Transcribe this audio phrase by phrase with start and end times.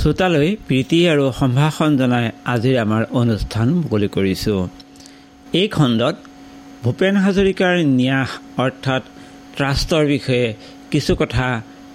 [0.00, 4.60] শ্ৰোতালৈ প্ৰীতি আৰু সম্ভাষণ জনাই আজিৰ আমাৰ অনুষ্ঠান মুকলি কৰিছোঁ।
[5.60, 6.16] এই খণ্ডত
[6.84, 8.30] ভূপেন হাজৰিকাৰ ন্যাস
[8.64, 9.02] অৰ্থাৎ
[9.56, 10.46] ট্ৰাষ্টৰ বিষয়ে
[10.92, 11.46] কিছু কথা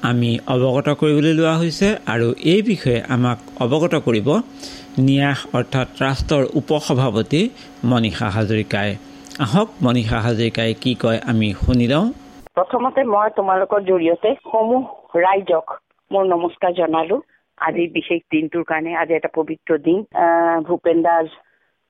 [0.10, 4.28] আমি অৱগত কৰিবলৈ লোৱা হৈছে আৰু এই বিষয়ে আমাক অৱগত কৰিব
[5.08, 7.42] ন্যাস অৰ্থাৎ ট্ৰাষ্টৰ উপসভাপতি
[7.92, 8.90] মনীষা হাজৰিকাই।
[9.46, 12.06] আহক মনীষা হাজৰিকাই কি কয় আমি শুনি লওঁ।
[12.58, 14.84] প্ৰথমতে মই তোমালোকৰ জৰিয়তে সমূহ
[15.26, 15.66] ৰাইজক
[16.12, 17.18] মোৰ নমস্কাৰ জনালো।
[17.58, 20.00] আজি বিশেষ দিনটোৰ কাৰণে আজি এটা পবিত্ৰ দিন।
[20.68, 21.28] ভূপেন দাস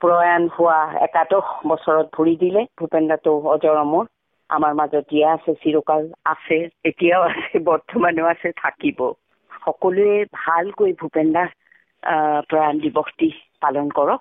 [0.00, 4.04] প্ৰয়াণ হোৱা একাদশ বছৰত ভৰি দিলে। ভূপেন দাটো অজৰ অমৰ।
[4.50, 8.98] আমাৰ মাজত জীয়া আছে চিৰকাল আছে এতিয়াও আছে বৰ্তমানেও আছে থাকিব।
[9.62, 11.50] সকলোৱে ভালকৈ ভূপেন দাস
[12.48, 13.28] প্ৰয়াণ দিৱসটি
[13.60, 14.20] পালন কৰক।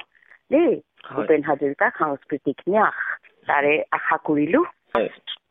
[0.51, 0.69] দেই
[1.09, 2.97] ভূপেন হাজৰিকা সাংস্কৃতিক ন্যাস
[3.47, 4.61] তাৰে আশা কৰিলো।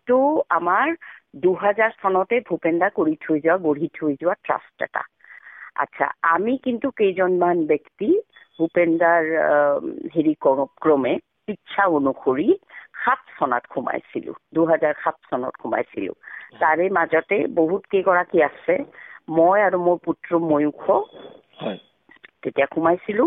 [0.09, 0.19] টো
[0.51, 0.95] আমাৰ
[1.43, 5.03] দুহাজাৰ চনতে ভূপেন দা কৰি থৈ যোৱা গঢ়ি থৈ যোৱা ট্ৰাষ্ট এটা।
[5.77, 8.09] আচ্ছা আমি কিন্তু কেইজনমান ব্যক্তি
[8.59, 9.25] ভূপেন্দাৰ
[10.15, 10.35] হেৰি
[10.81, 11.15] ক্ৰমে
[11.49, 12.49] ইচ্ছা অনুসৰি
[13.05, 16.13] সাত চনত সোমাইছিলো দুহাজাৰ সাত চনত সোমাইছিলো।
[16.61, 18.75] তাৰে মাজতে বহুত কেইগৰাকী আছে
[19.31, 20.83] মই আৰু মোৰ পুত্ৰ ময়ূখ।
[22.43, 23.25] তেতিয়া সোমাইছিলো।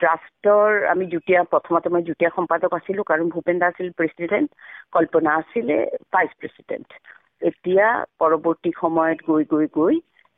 [0.00, 4.48] ট্ৰাষ্টৰ আমি যুটীয়া প্ৰথমতে মই যুটীয়া সম্পাদক আছিলো কাৰণ ভূপেন দা আছিল প্ৰেচিডেণ্ট
[4.92, 5.76] কল্পনা আছিলে
[6.12, 6.88] ভাইচ প্ৰেচিডেণ্ট।
[7.42, 7.86] এতিয়া
[8.20, 9.94] পৰৱৰ্তী সময়ত গৈ গৈ গৈ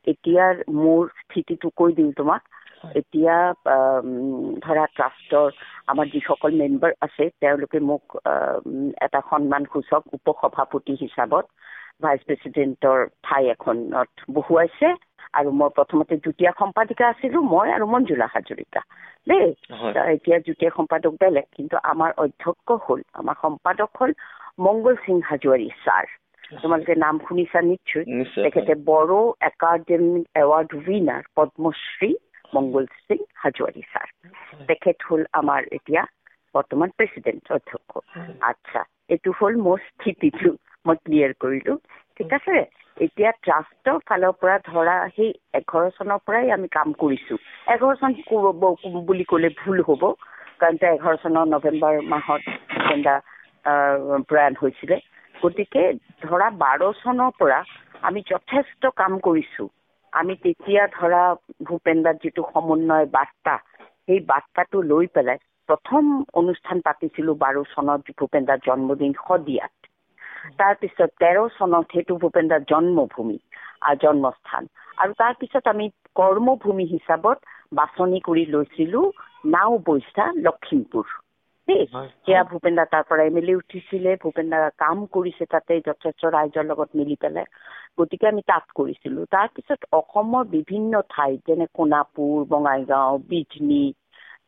[0.07, 2.41] এতিয়াৰ মোৰ স্থিতিটো কৈ দিওঁ তোমাক।
[2.95, 3.35] এতিয়া
[4.59, 5.47] ধৰা ট্ৰাষ্টৰ
[5.87, 8.03] আমাৰ যিসকল মেম্বাৰ আছে তেওঁলোকে মোক
[9.01, 11.45] এটা সন্মান সূচক উপসভাপতি হিচাপত
[12.01, 14.87] ভাইচ প্ৰেচিডেণ্টৰ ঠাই এখনত বহুৱাইছে
[15.33, 18.81] আৰু মই প্ৰথমতে যুটীয়া সম্পাদিকা আছিলো মই আৰু মঞ্জুলা হাজৰিকা।
[19.27, 19.47] দেই
[20.13, 24.11] এতিয়া যুটীয়া সম্পাদক বেলেগ কিন্তু আমাৰ অধ্যক্ষ হ'ল আমাৰ সম্পাদক হ'ল
[24.59, 26.05] মংগল সিং হাজোৱাৰী ছাৰ।
[26.63, 28.05] তোমালোকে নাম শুনিছা নিশ্চয়?
[28.43, 32.11] তেখেতে Bodo academic award winner Padmashri
[32.55, 34.07] Mangal Singh Hazowary sir.
[34.67, 36.01] তেখেত হ'ল আমাৰ এতিয়া
[36.55, 37.91] বৰ্তমান প্ৰেচিডেণ্ট অধ্যক্ষ।
[38.41, 40.49] আচ্ছা এইটো হ'ল মোৰ স্থিতিটো
[40.85, 41.73] মই ক্লিয়াৰ কৰিলো।
[42.17, 42.55] ঠিক আছে?
[42.97, 47.35] এতিয়া ট্ৰাষ্টৰ ফালৰ পৰা ধৰা সেই এঘাৰ চনৰ পৰাই আমি কাম কৰিছো।
[47.73, 48.11] এঘাৰ চন
[49.05, 50.03] বুলি ক'লে ভুল হ'ব
[50.59, 52.43] কাৰণ এঘাৰ চনৰ নৱেম্বৰ মাহত
[54.29, 54.97] প্ৰয়াণ হৈছিলে।
[55.41, 55.83] গতিকে
[56.21, 57.59] ধৰা বাৰ চনৰ পৰা
[58.01, 59.63] আমি যথেষ্ট কাম কৰিছো।
[60.13, 61.23] আমি তেতিয়া ধৰা
[61.63, 63.55] ভূপেন্দাৰ যিটো সমন্বয় বাৰ্তা
[64.07, 65.37] সেই বাৰ্তাটো লৈ পেলাই
[65.69, 69.73] প্ৰথম অনুষ্ঠান পাতিছিলো বাৰ চনত ভূপেন্দাৰ জন্মদিন শদিয়াত।
[70.57, 73.37] তাৰপিছত তেৰ চনত সেইটো ভূপেন্দাৰ জন্মভূমি
[74.01, 74.63] জন্মস্থান।
[74.97, 75.85] আৰু তাৰপিছত আমি
[76.15, 77.37] কৰ্মভূমি হিচাপত
[77.73, 79.01] বাছনি কৰি লৈছিলো
[79.47, 81.07] নাও বৈশা লখিমপুৰ।
[81.69, 81.83] দেই
[82.25, 86.21] সেয়া ভূপেন দা তাৰ পৰা এম এল এ উঠিছিলে। ভূপেন দা কাম কৰিছে তাতে যথেষ্ট
[86.35, 87.45] ৰাইজৰ লগত মিলি পেলাই।
[87.97, 93.83] গতিকে আমি তাত কৰিছিলো। তাৰপিছত অসমৰ বিভিন্ন ঠাইত যেনে সোণাপুৰ বঙাইগাঁও বিজনী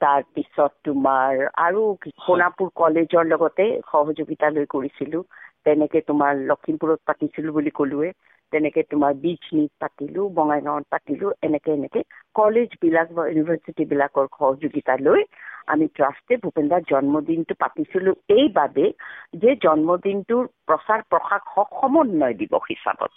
[0.02, 1.82] তাৰপিছত তোমাৰ আৰু
[2.20, 5.20] সোণাপুৰ কলেজৰ লগতে সহযোগিতা লৈ কৰিছিলো।
[5.66, 8.09] তেনেকে তোমাৰ লখিমপুৰত পাতিছিলো বুলি ক'লোৱে।
[8.53, 12.00] তেনেকে তোমাৰ বিজনীত পাতিলো বঙাইগাঁৱত পাতিলো এনেকে এনেকে।
[12.36, 15.22] কলেজবিলাক বা ইউনিভাৰ্চিটিবিলাকৰ সহযোগিতা লৈ
[15.67, 18.85] আমি ট্ৰাষ্টে ভূপেন্দাৰ জন্মদিনটো পাতিছিলো এইবাবে
[19.33, 21.41] যে জন্মদিনটোৰ প্ৰচাৰ প্ৰসাৰ
[21.72, 23.11] সমন্বয় দিৱস হিচাপত।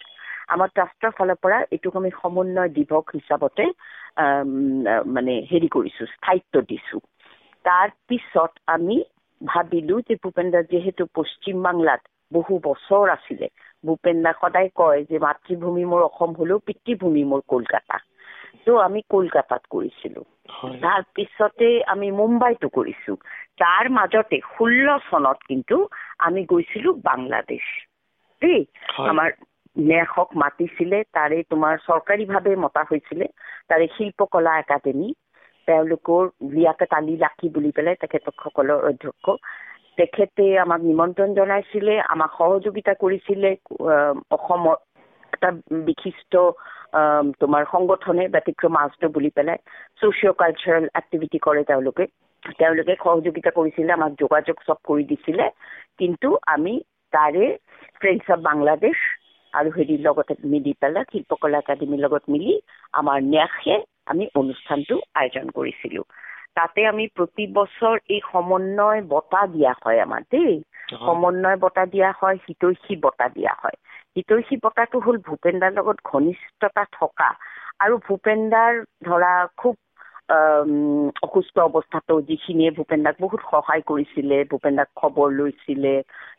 [0.48, 3.64] আমাৰ ট্ৰাষ্টৰ ফালৰ পৰা এইটোক আমি সমন্বয় দিৱস হিচাপতে
[5.06, 6.98] মানে হেৰি কৰিছো স্থায়িত্ব দিছো।
[7.64, 8.96] তাৰপিছত আমি
[9.40, 12.00] ভাবিলো যে ভূপেন্দাৰ যিহেতু পশ্চিম বাংলাত
[12.32, 13.46] বহু বছৰ আছিলে
[13.84, 17.96] ভূপেন্দা সদায় কয় যে মাতৃভূমি মোৰ অসম হলেও পিতৃভূমি মোৰ কলকাতা।
[18.62, 20.20] ত' আমি কলকাতাত কৰিছিলো।
[20.82, 23.12] তাৰপিছতে আমি মুম্বাইতো কৰিছো।
[23.58, 25.76] তাৰ মাজতে ষোল্ল চনত কিন্তু
[26.28, 27.64] আমি গৈছিলো বাংলাদেশ।
[28.42, 28.60] দেই
[29.04, 29.28] আমাৰ
[29.76, 33.26] ন্যাসক মাতিছিলে তাৰে তোমাৰ চৰকাৰীভাৱে মতা হৈছিলে।
[33.68, 35.08] তাৰে শিল্পকলা একাডেমী।
[35.68, 39.26] তেওঁলোকৰ লিয়াকত আলি লাখি বুলি পেলাই তেখেতসকলৰ অধ্যক্ষ।
[39.98, 43.50] তেখেতে আমাক নিমন্ত্ৰণ জনাইছিলে আমাক সহযোগিতা কৰিছিলে
[44.30, 44.76] অসমৰ
[45.44, 45.50] এটা
[45.84, 46.32] বিশিষ্ট
[47.40, 49.58] তোমাৰ সংগঠনে ব্যতিক্ৰম আষ্ট বুলি পেলাই
[50.00, 52.04] ছ'চিঅ' কালচাৰেল এক্টিভিটি কৰে তেওঁলোকে।
[52.58, 55.44] তেওঁলোকে সহযোগিতা কৰিছিলে আমাক যোগাযোগ চব কৰি দিছিলে।
[55.98, 56.72] কিন্তু আমি
[57.12, 57.44] তাৰে
[58.00, 58.96] ফ্ৰেণ্ডছ অফ বাংলাদেশ
[59.52, 62.52] আৰু হেৰিৰ লগতে মিলি পেলাই শিল্পকলা একাডেমীৰ লগত মিলি
[62.94, 63.76] আমাৰ ন্যাসে
[64.06, 66.02] আমি অনুষ্ঠানটো আয়োজন কৰিছিলো।
[66.54, 70.54] তাতে আমি প্ৰতি বছৰ এই সমন্বয় বঁটা দিয়া হয় আমাৰ দেই।
[70.98, 73.76] সমন্বয় বঁটা দিয়া হয় হিতৈষী বঁটা দিয়া হয়।
[74.16, 77.28] হিতৈষী বঁটাটো হ'ল ভূপেন্দাৰ লগত ঘনিষ্ঠতা থকা।
[77.80, 78.72] আৰু ভূপেন্দাৰ
[79.02, 79.74] ধৰা খুব
[81.22, 85.92] অসুস্থ অৱস্থাতো যিখিনিয়ে ভূপেন্দাক বহুত সহায় কৰিছিলে ভূপেন্দাক খবৰ লৈছিলে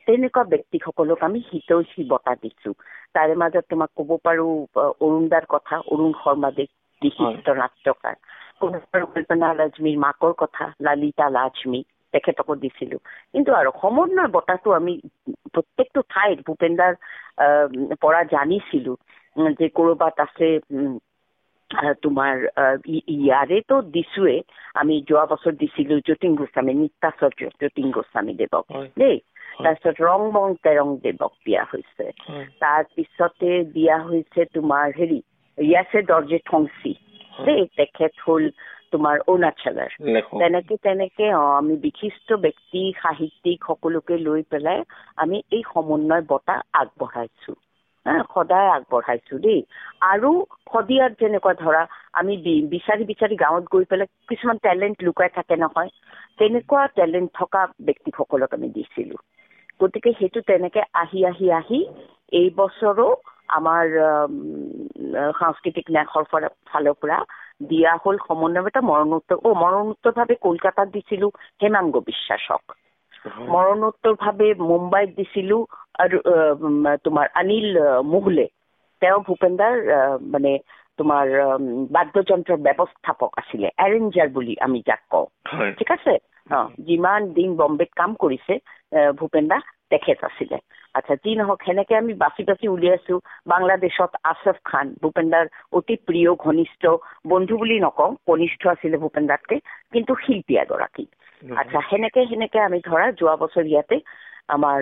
[0.05, 2.71] তেনেকুৱা ব্যক্তিসকলক আমি হিতৈষী বঁটা দিছো।
[3.13, 4.47] তাৰে মাজত তোমাক ক'ব পাৰো
[5.01, 6.69] অৰুণ দাৰ কথা অৰুণ শৰ্মা দেৱ
[7.01, 8.15] বিশিষ্ট নাট্যকাৰ।
[9.13, 11.81] কল্পনা লাজমীৰ মাকৰ কথা লালিতা লাজমী।
[12.15, 12.97] তেখেতকো দিছিলো।
[13.33, 14.93] কিন্তু আৰু সমন্বয় বঁটাটো আমি
[15.53, 16.93] প্ৰত্যেকটো ঠাইত ভূপেন্দাৰ
[18.01, 18.93] পৰা জানিছিলো
[19.59, 20.47] যে ক'ৰবাত আছে
[22.01, 22.33] তোমাৰ
[23.19, 24.35] ইয়াৰেতো দিছোৱে
[24.81, 28.65] আমি যোৱা বছৰ দিছিলো যতীন গোস্বামী নিত্যাচাৰ্য যতীন গোস্বামী দেৱক।
[28.99, 29.17] দেই
[29.63, 32.05] তাৰপিছত ৰং বং তেৰং দেৱক দিয়া হৈছে।
[32.59, 35.19] তাৰপিছতে দিয়া হৈছে তোমাৰ হেৰি
[35.57, 36.93] ইয়াছে দৰ্জে থংচি।
[37.45, 38.43] দেই তেখেত হ'ল
[38.91, 39.91] তোমাৰ অৰুণাচলৰ।
[40.39, 44.79] তেনেকে তেনেকে অ আমি বিশিষ্ট ব্যক্তি সাহিত্যিক সকলোকে লৈ পেলাই
[45.17, 47.53] আমি এই সমন্বয় বঁটা আগবঢ়াইছো।
[48.33, 49.61] সদায় আগবঢ়াইছো দেই।
[50.05, 50.31] আৰু
[50.73, 51.81] শদিয়াত যেনেকুৱা ধৰা
[52.13, 52.33] আমি
[52.71, 55.89] বিচাৰি বিচাৰি গাঁৱত গৈ পেলাই কিছুমান টেলেণ্ট লুকাই থাকে নহয়।
[56.37, 59.15] তেনেকুৱা টেলেণ্ট থকা ব্যক্তিসকলক আমি দিছিলো।
[59.79, 61.79] গতিকে সেইটো তেনেকে আহি আহি আহি
[62.31, 63.07] এই বছৰো
[63.49, 63.85] আমাৰ
[65.33, 66.23] সাংস্কৃতিক ন্যাসৰ
[66.67, 67.17] ফালৰ পৰা
[67.65, 71.27] দিয়া হ'ল সমন্বয় এটা মৰণোত্তৰ অ মৰণোত্তৰভাৱে কলকাতাত দিছিলো
[71.61, 72.63] হেমাংগ বিশ্বাসক
[73.47, 75.57] মৰণোত্তৰভাৱে মুম্বাইত দিছিলো
[75.99, 76.17] আৰু
[77.03, 77.67] তোমাৰ অনিল
[78.05, 78.45] মোগলে
[79.01, 79.75] তেওঁ ভূপেন্দাৰ
[80.31, 80.51] মানে
[80.99, 81.25] তোমাৰ
[81.91, 85.27] বাদ্যযন্ত্ৰৰ ব্যৱস্থাপক আছিলে এৰেঞ্জাৰ বুলি আমি যাক কওঁ।
[85.77, 86.13] ঠিক আছে?
[86.87, 88.53] যিমান দিন বম্বেত কাম কৰিছে
[89.19, 89.57] ভূপেন দা
[89.95, 90.57] তেখেত আছিলে
[90.95, 93.15] আচ্ছা যি নহওক সেনেকে আমি বাচি বাচি উলিয়াইছো
[93.47, 96.83] বাংলাদেশত আছফ খান ভূপেন্দাৰ অতি প্ৰিয় ঘনিষ্ঠ
[97.27, 99.55] বন্ধু বুলি নকওঁ কনিষ্ঠ আছিলে ভূপেন দাতকে
[99.93, 101.05] কিন্তু শিল্পী এগৰাকী।
[101.55, 103.97] আচ্ছা সেনেকে সেনেকে আমি ধৰা যোৱা বছৰ ইয়াতে
[104.47, 104.79] আমাৰ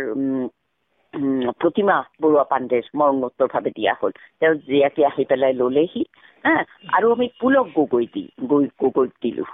[1.62, 6.04] প্ৰতিমা বৰুৱা পাণ্ডেৰ মৰণোত্তৰভাৱে দিয়া হ'ল। তেওঁ জীয়াকে আহি পেলাই ললেহি
[6.45, 6.56] হা?
[6.94, 9.45] আৰু আমি পুলক গগৈ দি গৈ গগৈক দিলো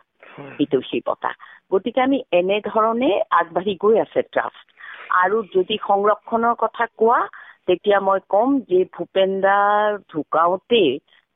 [0.60, 1.32] হিতৈষী বঁটা
[1.72, 4.79] গতিকে আমি এনেধৰণে আগবাঢ়ি গৈ আছে ট্ৰাষ্ট।
[5.14, 7.20] আৰু যদি সংৰক্ষণৰ কথা কোৱা
[7.68, 10.84] তেতিয়া মই ক'ম যে ভূপেন্দাৰ ঢুকাওঁতে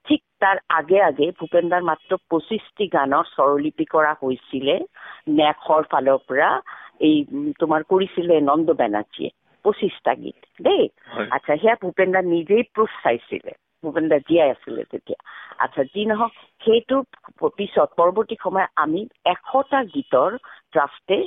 [0.07, 4.75] ঠিক তাৰ আগে আগে ভূপেন্দাৰ মাত্ৰ পঁচিছটি গানৰ স্বৰলিপি কৰা হৈছিলে
[5.37, 6.49] নেশৰ ফালৰ পৰা।
[7.01, 7.15] এই
[7.59, 9.29] তোমাৰ কৰিছিলে নন্দ বেনাৰ্জীয়ে
[9.65, 10.83] পঁচিছটা গীত দেই।
[11.31, 13.51] আচ্ছা সেয়া ভূপেন্দা নিজেই প্ৰুফ চাইছিলে
[13.83, 15.19] ভূপেন্দা জীয়াই আছিলে তেতিয়া।
[15.57, 16.31] আচ্ছা যি নহওক
[16.61, 16.95] সেইটো
[17.57, 20.31] পিছত পৰৱৰ্তী সময়ত আমি এশটা গীতৰ
[20.71, 21.17] ট্ৰাষ্টে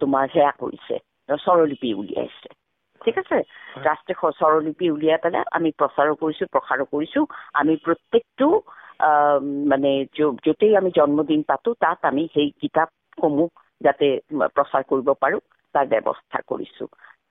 [0.00, 0.96] তোমাৰ সেয়া কৰিছে।
[1.28, 2.48] স্বৰলিপি উলিয়াইছে।
[3.00, 3.38] ঠিক আছে?
[3.88, 7.20] ৰাষ্ট্ৰীয় স্বৰলিপি উলিয়াই পেলাই আমি প্ৰচাৰো কৰিছো প্ৰসাৰো কৰিছো।
[7.60, 8.48] আমি প্ৰত্যেকটো
[9.72, 9.90] মানে
[10.44, 13.48] য'তেই আমি জন্মদিন পাতো তাত আমি সেই কিতাপসমূহ
[13.80, 14.06] যাতে
[14.56, 15.38] প্ৰচাৰ কৰিব পাৰো
[15.74, 16.84] তাৰ ব্যৱস্থা কৰিছো।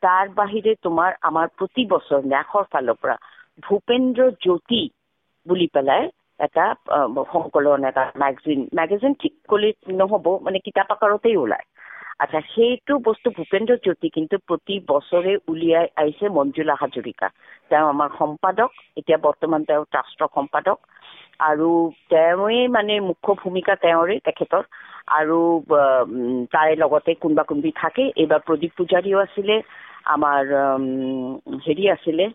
[0.04, 3.16] তাৰ বাহিৰে তোমাৰ আমাৰ প্ৰতি বছৰ ন্যাসৰ ফালৰ পৰা
[3.64, 4.82] ভূপেন্দ্ৰ জ্যোতি
[5.46, 6.04] বুলি পেলাই
[6.40, 6.66] এটা
[7.34, 9.70] সংকলন এটা মেগাজিন মেগাজিন ঠিক কৰি
[10.02, 11.66] নহ'ব মানে কিতাপ আকাৰতেই ওলায়।
[12.20, 17.28] আচ্ছা সেইটো বস্তু ভূপেন্দ্ৰ জ্যোতি কিন্তু প্ৰতি বছৰে উলিয়াই আহিছে মঞ্জুলা হাজৰিকা।
[17.70, 20.78] তেওঁ আমাৰ সম্পাদক এতিয়া বৰ্তমান তেওঁ ট্ৰাষ্টৰ সম্পাদক।
[21.40, 21.70] আৰু
[22.10, 24.64] তেওঁৱেই মানে মুখ্য ভূমিকা তেওঁৰে তেখেতৰ।
[25.12, 25.40] আৰু
[26.54, 29.56] তাৰে লগতে কোনোবা কোনোবি থাকে এইবাৰ প্ৰদীপ পূজাৰীও আছিলে
[30.14, 30.42] আমাৰ
[31.66, 32.26] হেৰি আছিলে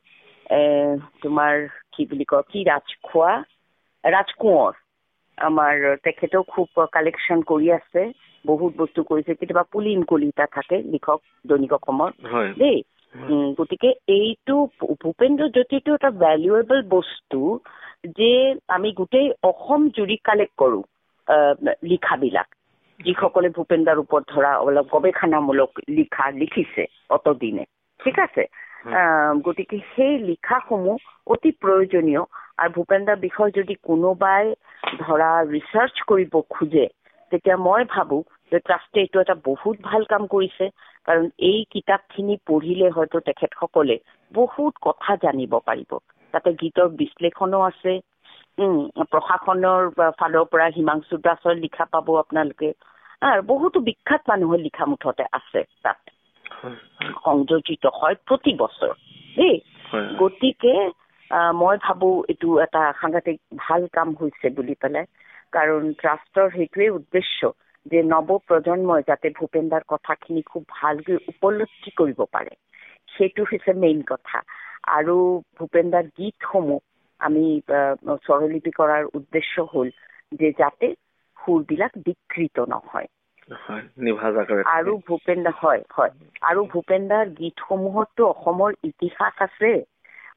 [1.23, 1.55] তোমাৰ
[1.95, 3.33] কি বুলি কয় কি ৰাজখোৱা
[4.05, 4.73] ৰাজকোঁৱৰ।
[5.41, 8.03] আমাৰ তেখেতেও খুব কালেকশ্যন কৰি আছে।
[8.47, 12.11] বহুত বস্তু কৰিছে। কেতিয়াবা পুলিন কলিতা থাকে লিখক দৈনিক অসমৰ।
[12.59, 12.83] দেই।
[13.59, 14.57] গতিকে এইটো
[15.03, 17.61] ভূপেন্দ্ৰ জ্যোতিটো এটা ভেলুৱেবল বস্তু
[18.07, 20.83] যে আমি গোটেই অসম জুৰি কালেক্ট কৰোঁ
[21.83, 22.49] লিখাবিলাক।
[23.01, 27.65] যিসকলে ভূপেন্দাৰ ওপৰত ধৰা অলপ গৱেষণামূলক লিখা লিখিছে অতদিনে।
[28.05, 28.45] ঠিক আছে?
[29.45, 32.23] গতিকে সেই লিখাসমূহ অতি প্ৰয়োজনীয়।
[32.59, 34.45] আৰু ভূপেন্দাৰ বিষয়ে যদি কোনোবাই
[35.01, 36.87] ধৰা ৰিচাৰ্চ কৰিব খোজে
[37.33, 38.21] তেতিয়া মই ভাবোঁ
[38.53, 40.69] যে ট্ৰাষ্টে এইটো এটা বহুত ভাল কাম কৰিছে
[41.09, 43.97] কাৰণ এই কিতাপখিনি পঢ়িলে হয়তো তেখেতসকলে
[44.35, 45.91] বহুত কথা জানিব পাৰিব।
[46.35, 47.93] তাতে গীতৰ বিশ্লেষণো আছে
[49.13, 49.83] প্ৰশাসনৰ
[50.19, 52.71] ফালৰ পৰা হিমাংশু দাসৰ লিখা পাব আপোনালোকে।
[53.23, 55.99] আৰু বহুতো বিখ্যাত মানুহৰ লিখা মুঠতে আছে তাত।
[57.25, 58.93] সংযোজিত হয় প্ৰতি বছৰ
[59.37, 59.57] দেই।
[60.21, 60.75] গতিকে
[61.57, 65.07] মই ভাবো এইটো এটা সাংঘাতিক ভাল কাম হৈছে বুলি পেলাই।
[65.53, 67.51] কাৰণ ট্ৰাষ্টৰ সেইটোৱে উদ্দেশ্য
[67.87, 72.53] যে নৱ প্ৰজন্মই যাতে ভূপেন্দাৰ কথাখিনি খুব ভালকৈ উপলব্ধি কৰিব পাৰে।
[73.09, 74.39] সেইটো হৈছে মেইন কথা।
[74.91, 75.17] আৰু
[75.59, 76.81] ভূপেন্দাৰ গীতসমূহ
[77.21, 77.45] আমি
[78.23, 79.89] স্বৰলিপি কৰাৰ উদ্দেশ্য হ'ল
[80.37, 80.87] যে যাতে
[81.39, 83.09] সুৰবিলাক বিকৃত নহয়।
[84.71, 86.13] আৰু ভূপেন্দা হয় হয়।
[86.45, 89.71] আৰু ভূপেন্দাৰ গীতসমূহতো অসমৰ ইতিহাস আছে।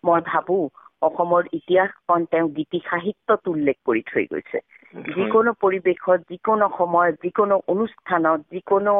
[0.03, 0.57] মই ভাবো
[1.01, 4.59] অসমৰ ইতিহাসখন তেওঁ গীতি সাহিত্যত উল্লেখ কৰি থৈ গৈছে।
[5.15, 8.93] যিকোনো পৰিৱেশত যিকোনো সময়ত যিকোনো অনুষ্ঠানত যিকোনো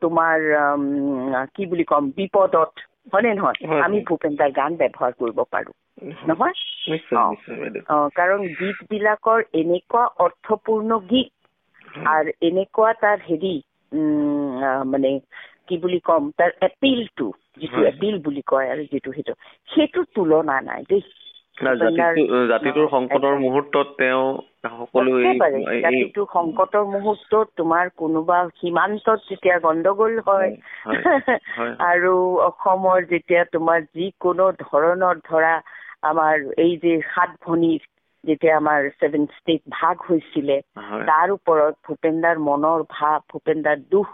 [0.00, 0.38] তোমাৰ
[1.54, 2.72] কি বুলি ক'ম বিপদত
[3.12, 3.58] হয়নে নহয়?
[3.68, 5.72] হয়, আমি। ভূপেন দাৰ গান ব্যৱহাৰ কৰিব পাৰো।
[6.26, 6.54] নহয়?
[8.14, 11.30] কাৰণ গীত বিলাকৰ এনেকুৱা অৰ্থপূৰ্ণ গীত
[12.06, 13.54] আৰু এনেকুৱা তাৰ হেৰি
[14.84, 15.10] মানে
[15.66, 17.26] কি বুলি ক'ম তাৰ এপিলটো
[17.58, 19.34] যিটো। এপিল বুলি কয় আৰু যিটো সেইটো
[19.68, 21.02] সেইটো তুলনা নাই দেই
[22.48, 24.26] জাতিটোৰ সংকটৰ। মুহূৰ্তত তেওঁ
[24.62, 25.10] সকলো
[25.82, 30.50] জাতিটো সংকটৰ মুহূৰ্তত তোমাৰ কোনোবা সীমান্তত যেতিয়া গণ্ডগোল হয়।
[31.90, 35.54] আৰু অসমৰ যেতিয়া তোমাৰ যিকোনো ধৰণৰ ধৰা
[36.02, 37.82] আমাৰ এই যে সাত ভনীৰ
[38.24, 40.56] যেতিয়া আমাৰ ছেভেন ষ্টেট ভাগ হৈছিলে।
[41.06, 44.08] তাৰ ওপৰত ভূপেনদাৰ মনৰ ভাৱ ভূপেনদাৰ দুখ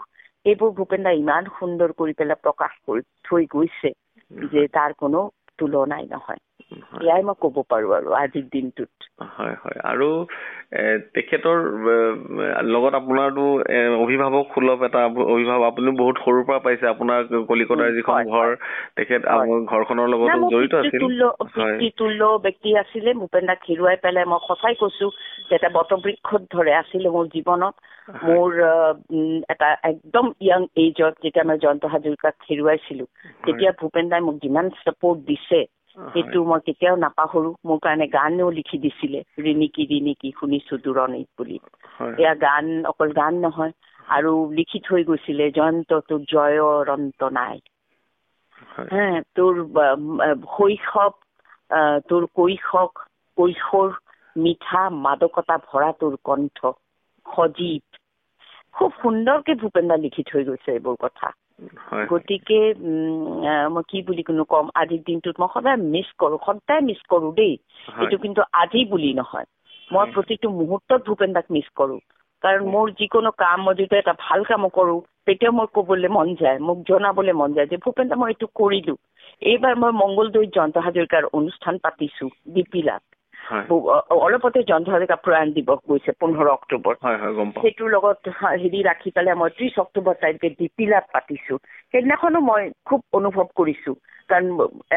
[0.45, 3.91] এইবোৰ ভূপেনদা ইমান সুন্দৰ কৰি পেলাই প্ৰকাশ কৰি থৈ গৈছে
[4.49, 5.23] যে তাৰ কোনো
[5.59, 6.54] তুলনাই নহয় হয়।
[6.97, 8.91] এয়াই মই ক'ব পাৰো আৰু আজিৰ দিনটোত।
[9.37, 10.07] হয় হয়। আৰু
[11.15, 11.57] তেখেতৰ
[12.67, 13.43] লগত আপোনাৰতো
[14.05, 17.19] অভিভাৱক সুলভ এটা অভিভাৱক আপুনি বহুত সৰুৰ পৰা পাইছে। আপোনাৰ
[17.51, 18.49] কলিকতাৰ যিখন ঘৰ।
[18.95, 19.21] তেখেত
[19.71, 21.03] ঘৰখনৰ লগতো জড়িত আছিল।
[21.73, 25.05] পিতৃতুল্য ব্যক্তি আছিলে ভূপেনদাক হেৰুৱাই পেলাই মই সঁচাই কৈছো
[25.49, 27.75] যে এটা বটবৃক্ষত ধৰে আছিলে মোৰ জীৱনত।
[28.25, 28.49] মোৰ
[29.49, 33.05] এটা একদম য়াং এজত যেতিয়া মই জয়ন্ত হাজৰিকাক হেৰুৱাইছিলো
[33.45, 35.61] তেতিয়া ভূপেনদাই মোক যিমান চাপৰ্ট দিছে
[36.11, 41.57] সেইটো মই কেতিয়াও নাপাহৰো। মোৰ কাৰণে গানো লিখি দিছিলে ৰিণিকি ৰিণিকি শুনিছো দূৰণিত বুলি।
[42.19, 43.73] এয়া গান অকল গান নহয়
[44.07, 47.63] আৰু লিখি থৈ গৈছিলে জয়ন্ত তোৰ জয়ৰ অন্ত নাই
[49.35, 49.53] তোৰ
[50.49, 51.11] শৈশৱ
[52.07, 52.87] তোৰ কৈশৱ
[53.37, 53.91] কৈশোৰ
[54.35, 56.73] মিঠা মাদকতা ভৰা তোৰ কণ্ঠ
[57.25, 58.01] সজীৱ।
[58.75, 61.33] খুব সুন্দৰকে ভূপেনদা লিখি থৈ গৈছে এইবোৰ কথা।
[62.09, 62.59] গতিকে
[63.69, 67.53] মই কি বুলি কোনো কম আজিৰ দিনটোত মই সদায় মিছ কৰো সদায় মিছ কৰো দেই।
[67.99, 69.47] এইটো কিন্তু আজি বুলি নহয়।
[69.91, 71.97] মই। প্ৰতিটো মুহূৰ্তত ভূপেনদাক মিছ কৰো।
[72.43, 74.95] কাৰণ মোৰ যিকোনো কাম মই যেতিয়া এটা ভাল কামো কৰো
[75.25, 78.95] তেতিয়াও মোৰ ক'বলৈ মন যায় মোক জনাবলৈ মন যায় যে ভূপেনদা মই এইটো কৰিলো।
[79.45, 83.03] এইবাৰ মই মংগলদৈত জয়ন্ত হাজৰিকাৰ অনুষ্ঠান পাতিছো দীপিলাত
[83.45, 86.93] অলপতে জয়ন্ত হাজৰিকা প্ৰয়াণ দিৱস গৈছে পোন্ধৰ অক্টোবৰ।
[87.61, 91.55] সেইটোৰ লগত হেৰি ৰাখি পেলাই মই ত্ৰিশ অক্টোবৰ তাৰিখে দীপিলাত পাতিছো।
[91.91, 93.91] সেইদিনাখনো মই খুব অনুভৱ কৰিছো।
[94.29, 94.47] কাৰণ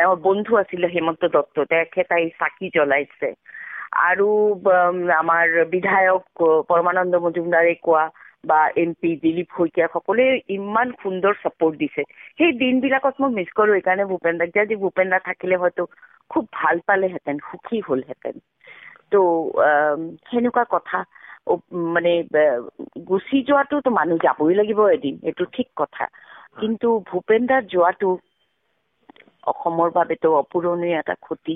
[0.02, 3.28] এওঁৰ বন্ধু আছিলে হেমন্ত দত্ত তেখেতে এই চাকি জ্বলাইছে।
[4.08, 4.28] আৰু
[5.22, 6.24] আমাৰ বিধায়ক
[6.70, 8.04] পৰমানন্দ মজুমদাৰে কোৱা
[8.48, 10.26] বা এম পি দিলীপ শইকীয়া সকলোৱে
[10.56, 12.02] ইমান সুন্দৰ চাপৰ্ট দিছে।
[12.38, 15.82] সেই দিনবিলাকত মই মিছ কৰো এইকাৰণে ভূপেন দাক। যে ভূপেন দা থাকিলে হয়তো
[16.30, 18.36] খুব ভাল পালেহেঁতেন সুখী হ'লহেঁতেন।
[19.12, 19.20] তো
[20.26, 20.98] সেনেকুৱা কথা।
[21.94, 22.12] মানে
[23.08, 26.04] গুচি যোৱাটোতো মানুহ যাবই লাগিব এদিন এইটো ঠিক কথা।
[26.60, 28.08] কিন্তু ভূপেন যোৱাটো
[29.46, 31.54] অসমৰ বাবেতো অপূৰণীয় এটা ক্ষতি।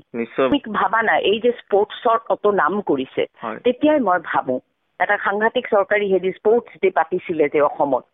[0.74, 3.22] ভাবা নাই এই যে স্পৰ্টছৰ অত নাম কৰিছে
[3.64, 4.54] তেতিয়াই মই ভাবো
[5.00, 8.04] এটা সাংঘাতিক চৰকাৰী হেৰি স্পৰ্টছ ডে পাতিছিলে যে অসমত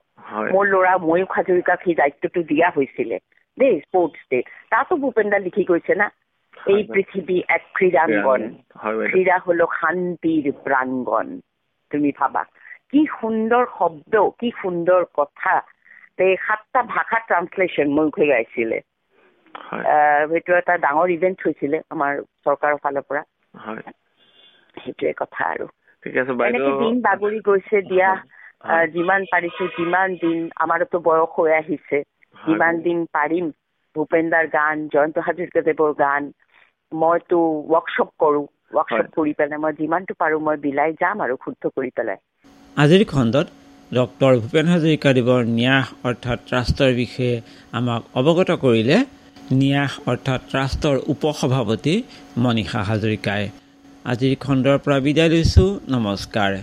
[0.50, 3.16] মোৰ ল'ৰা ময়ূখ হাজৰিকাক সেই দায়িত্বটো দিয়া হৈছিলে
[3.58, 4.38] দেই স্পৰ্টছ ডে।
[4.70, 6.06] তাতো ভূপেনদা লিখি গৈছে না।
[6.66, 8.42] এই। পৃথিৱী এক ক্ৰীড়াংগন
[9.06, 11.28] ক্ৰীড়া হলো শান্তিৰ প্ৰাংগণ
[11.90, 12.42] তুমি ভাবা
[12.90, 15.54] কি সুন্দৰ শব্দ কি সুন্দৰ কথা।
[16.46, 17.88] সাতটা ভাষা ট্ৰান্সলেশ্যন
[19.70, 22.12] হয়। আহ, সেইটো এটা ডাঙৰ ইভেন্ট হৈছিলে আমাৰ
[22.44, 23.22] চৰকাৰৰ ফালৰ পৰা।
[24.82, 25.66] সেইটোৱে কথা আৰু।
[26.44, 28.10] এনেকে দিন বাগৰি গৈছে দিয়া।
[28.86, 31.98] যিমান পাৰিছো যিমান দিন। আমাৰতো বয়স হৈ আহিছে।
[32.46, 33.44] যিমান দিন পাৰিম
[33.98, 36.22] ভূপেনদাৰ গান জয়ন্ত হাজৰিকাদেৱৰ গান
[36.92, 37.38] মইতো
[37.68, 38.40] ৱৰ্কশ্বপ কৰো
[38.72, 42.18] ৱৰ্কশ্বপ। কৰি পেলাই মই যিমানটো পাৰো মই বিলাই যাম আৰু শুদ্ধ কৰি পেলাই।
[42.76, 43.46] আজিৰ খণ্ডত
[43.90, 47.34] ডক্টৰ ভূপেন হাজৰিকাদেৱৰ ন্যাস অৰ্থাৎ ট্ৰাষ্টৰ বিষয়ে
[47.72, 48.98] আমাক অৱগত কৰিলে
[49.54, 51.94] ন্যাস অৰ্থাৎ ট্ৰাষ্টৰ উপসভাপতি
[52.42, 53.42] মনীষা হাজৰিকাই।
[54.04, 56.60] আজিৰ খণ্ডৰ পৰা বিদায় লৈছোঁ নমস্কাৰ।